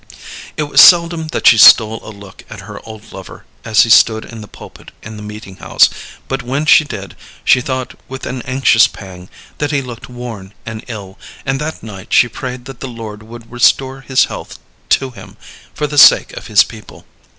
It 0.57 0.63
was 0.63 0.81
seldom 0.81 1.27
that 1.27 1.45
she 1.45 1.59
stole 1.59 1.99
a 2.03 2.09
look 2.09 2.43
at 2.49 2.61
her 2.61 2.83
old 2.87 3.11
lover 3.13 3.45
as 3.63 3.81
he 3.81 3.91
stood 3.91 4.25
in 4.25 4.41
the 4.41 4.47
pulpit 4.47 4.89
in 5.03 5.15
the 5.15 5.21
meeting 5.21 5.57
house, 5.57 5.91
but 6.27 6.41
when 6.41 6.65
she 6.65 6.83
did 6.83 7.15
she 7.43 7.61
thought 7.61 7.93
with 8.09 8.25
an 8.25 8.41
anxious 8.41 8.87
pang 8.87 9.29
that 9.59 9.69
he 9.69 9.83
looked 9.83 10.09
worn 10.09 10.55
and 10.65 10.83
ill, 10.87 11.19
and 11.45 11.61
that 11.61 11.83
night 11.83 12.13
she 12.13 12.27
prayed 12.27 12.65
that 12.65 12.79
the 12.79 12.87
Lord 12.87 13.21
would 13.21 13.51
restore 13.51 14.01
his 14.01 14.25
health 14.25 14.57
to 14.89 15.11
him 15.11 15.37
for 15.71 15.85
the 15.85 15.99
sake 15.99 16.35
of 16.35 16.47
his 16.47 16.63
people. 16.63 17.05